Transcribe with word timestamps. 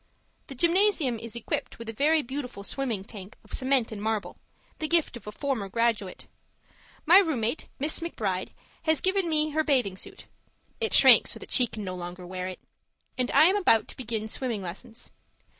The 0.47 0.55
gymnasium 0.55 1.19
is 1.19 1.35
equipped 1.35 1.77
with 1.77 1.87
a 1.87 1.93
very 1.93 2.23
beautiful 2.23 2.63
swimming 2.63 3.03
tank 3.03 3.37
of 3.43 3.53
cement 3.53 3.91
and 3.91 4.01
marble, 4.01 4.39
the 4.79 4.87
gift 4.87 5.15
of 5.15 5.27
a 5.27 5.31
former 5.31 5.69
graduate. 5.69 6.25
My 7.05 7.19
room 7.19 7.41
mate, 7.41 7.67
Miss 7.77 7.99
McBride, 7.99 8.49
has 8.85 8.99
given 8.99 9.29
me 9.29 9.51
her 9.51 9.63
bathing 9.63 9.97
suit 9.97 10.25
(it 10.79 10.95
shrank 10.95 11.27
so 11.27 11.37
that 11.37 11.51
she 11.51 11.67
can 11.67 11.83
no 11.83 11.93
longer 11.93 12.25
wear 12.25 12.47
it) 12.47 12.59
and 13.15 13.29
I 13.29 13.45
am 13.45 13.55
about 13.55 13.87
to 13.89 13.95
begin 13.95 14.27
swimming 14.27 14.63
lessons. 14.63 15.11